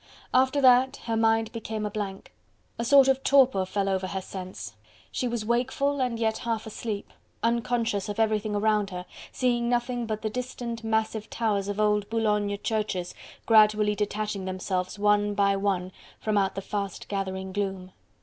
[0.33, 2.33] After that her mind became a blank.
[2.79, 4.73] A sort of torpor fell over her sense:
[5.11, 10.23] she was wakeful and yet half asleep, unconscious of everything around her, seeing nothing but
[10.23, 13.13] the distant massive towers of old Boulogne churches
[13.45, 17.91] gradually detaching themselves one by one from out the fast gathering gloom.